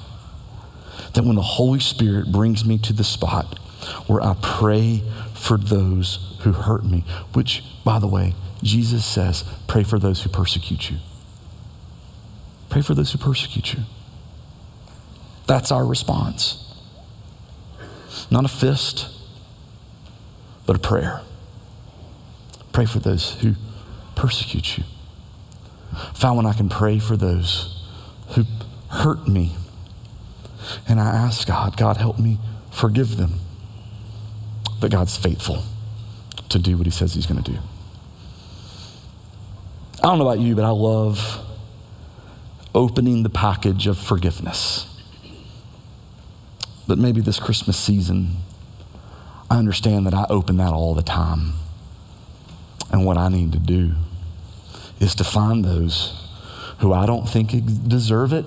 [1.14, 3.58] that when the Holy Spirit brings me to the spot
[4.06, 5.02] where I pray
[5.34, 10.30] for those who hurt me, which, by the way, Jesus says, pray for those who
[10.30, 10.98] persecute you.
[12.70, 13.80] Pray for those who persecute you.
[15.46, 16.58] That's our response.
[18.30, 19.08] Not a fist,
[20.64, 21.20] but a prayer.
[22.72, 23.54] Pray for those who
[24.14, 24.84] persecute you.
[26.14, 27.81] Found when I can pray for those
[28.34, 28.44] who
[28.90, 29.56] hurt me.
[30.88, 32.38] And I ask God, God, help me
[32.70, 33.40] forgive them.
[34.80, 35.62] That God's faithful
[36.48, 37.58] to do what He says He's going to do.
[39.98, 41.38] I don't know about you, but I love
[42.74, 44.88] opening the package of forgiveness.
[46.88, 48.38] But maybe this Christmas season,
[49.50, 51.52] I understand that I open that all the time.
[52.90, 53.92] And what I need to do
[54.98, 56.21] is to find those
[56.78, 57.52] who I don't think
[57.88, 58.44] deserve it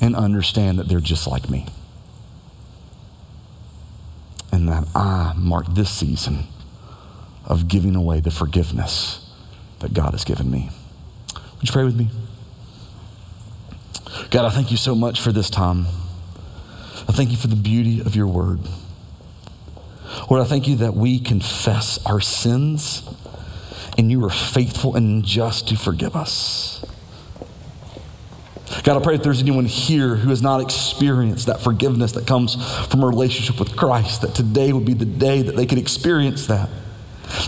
[0.00, 1.66] and understand that they're just like me.
[4.50, 6.44] And that I mark this season
[7.44, 9.30] of giving away the forgiveness
[9.80, 10.70] that God has given me.
[11.34, 12.10] Would you pray with me?
[14.30, 15.86] God, I thank you so much for this time.
[17.08, 18.60] I thank you for the beauty of your word.
[20.30, 23.02] Lord, I thank you that we confess our sins
[23.98, 26.84] and you are faithful and just to forgive us.
[28.84, 32.54] God, I pray if there's anyone here who has not experienced that forgiveness that comes
[32.88, 36.46] from a relationship with Christ, that today would be the day that they can experience
[36.46, 36.68] that.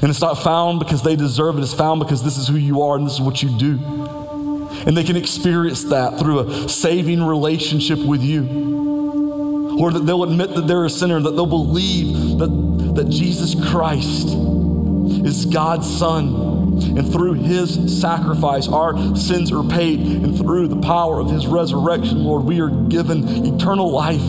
[0.01, 2.83] And it's not found because they deserve it, it's found because this is who you
[2.83, 3.79] are and this is what you do.
[4.87, 8.43] And they can experience that through a saving relationship with you.
[8.43, 14.29] Lord, that they'll admit that they're a sinner, that they'll believe that, that Jesus Christ
[15.25, 16.35] is God's Son.
[16.97, 20.01] And through his sacrifice, our sins are paid.
[20.01, 24.21] And through the power of his resurrection, Lord, we are given eternal life.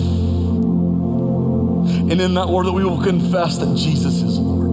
[2.09, 4.69] And in that, Lord, that we will confess that Jesus is Lord.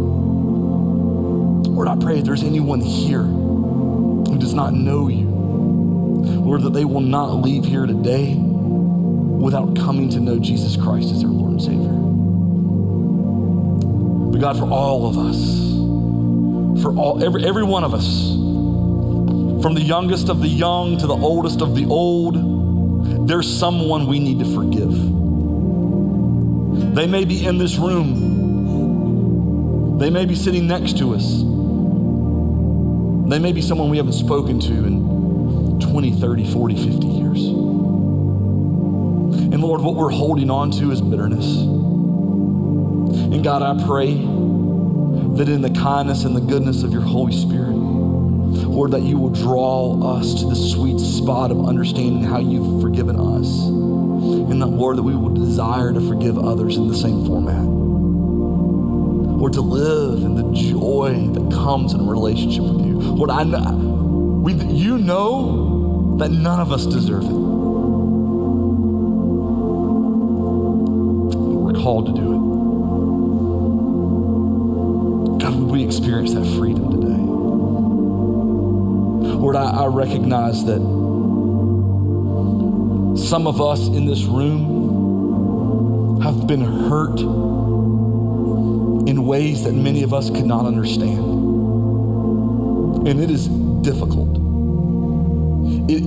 [1.66, 6.84] Lord, I pray if there's anyone here who does not know you, Lord, that they
[6.84, 11.62] will not leave here today without coming to know Jesus Christ as their Lord and
[11.62, 11.88] Savior.
[14.30, 15.71] But God, for all of us,
[16.80, 18.32] for all every every one of us,
[19.62, 24.18] from the youngest of the young to the oldest of the old, there's someone we
[24.18, 24.92] need to forgive.
[26.94, 28.38] They may be in this room.
[29.98, 31.42] They may be sitting next to us.
[33.30, 37.46] They may be someone we haven't spoken to in 20, 30, 40, 50 years.
[39.52, 41.46] And Lord, what we're holding on to is bitterness.
[43.32, 44.10] And God, I pray
[45.36, 49.30] that in the kindness and the goodness of your Holy Spirit, Lord, that you will
[49.30, 53.66] draw us to the sweet spot of understanding how you've forgiven us.
[53.66, 57.62] And that, Lord, that we will desire to forgive others in the same format.
[59.42, 63.00] Lord, to live in the joy that comes in a relationship with you.
[63.00, 67.32] Lord, I know, we, you know that none of us deserve it.
[71.62, 72.51] We're called to do it.
[79.52, 80.80] Lord, I, I recognize that
[83.18, 87.20] some of us in this room have been hurt
[89.06, 91.18] in ways that many of us could not understand.
[93.06, 93.48] And it is
[93.82, 94.38] difficult.
[95.90, 96.02] It,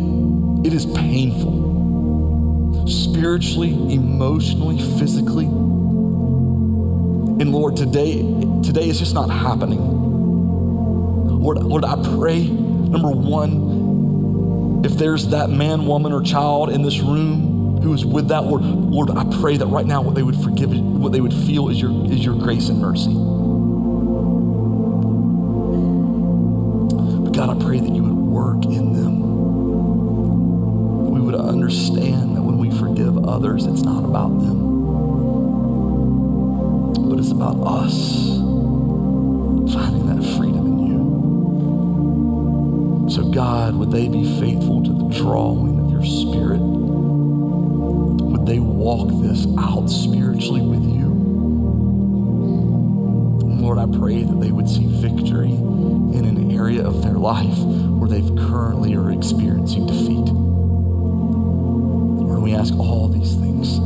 [0.65, 2.87] it is painful.
[2.87, 5.45] Spiritually, emotionally, physically.
[5.45, 8.23] And Lord, today,
[8.63, 9.81] today is just not happening.
[11.43, 16.99] Lord, Lord, I pray, number one, if there's that man, woman, or child in this
[16.99, 20.35] room who is with that Lord, Lord, I pray that right now what they would
[20.41, 23.13] forgive, what they would feel is your is your grace and mercy.
[27.23, 29.21] But God, I pray that you would work in them.
[31.11, 34.83] We would understand that when we forgive others, it's not about them,
[37.09, 38.44] but it's about us
[43.75, 46.61] Would they be faithful to the drawing of your spirit?
[46.61, 51.05] Would they walk this out spiritually with you?
[53.61, 58.07] Lord, I pray that they would see victory in an area of their life where
[58.07, 60.31] they've currently are experiencing defeat.
[62.23, 63.79] Lord, we ask all these things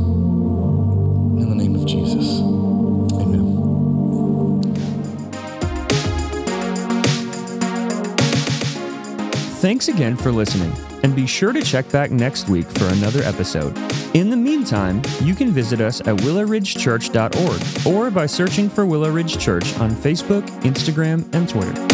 [9.60, 13.76] Thanks again for listening, and be sure to check back next week for another episode.
[14.16, 19.36] In the meantime, you can visit us at willowridgechurch.org or by searching for Willow Ridge
[19.36, 21.89] Church on Facebook, Instagram, and Twitter.